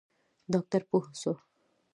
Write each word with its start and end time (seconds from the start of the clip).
ډاکتر 0.51 0.81
پوه 0.89 1.05
سو. 1.21 1.31